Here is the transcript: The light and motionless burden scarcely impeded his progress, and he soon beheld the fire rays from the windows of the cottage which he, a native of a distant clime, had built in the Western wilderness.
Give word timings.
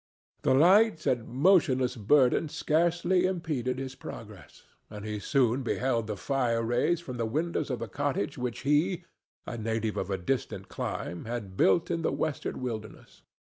The 0.41 0.55
light 0.55 1.05
and 1.05 1.27
motionless 1.27 1.95
burden 1.95 2.49
scarcely 2.49 3.27
impeded 3.27 3.77
his 3.77 3.93
progress, 3.93 4.63
and 4.89 5.05
he 5.05 5.19
soon 5.19 5.61
beheld 5.61 6.07
the 6.07 6.17
fire 6.17 6.63
rays 6.63 6.99
from 6.99 7.17
the 7.17 7.25
windows 7.27 7.69
of 7.69 7.77
the 7.77 7.87
cottage 7.87 8.35
which 8.35 8.61
he, 8.61 9.03
a 9.45 9.59
native 9.59 9.97
of 9.97 10.09
a 10.09 10.17
distant 10.17 10.69
clime, 10.69 11.25
had 11.25 11.55
built 11.55 11.91
in 11.91 12.01
the 12.01 12.11
Western 12.11 12.61
wilderness. 12.61 13.21